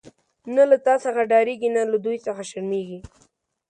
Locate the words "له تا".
0.69-0.93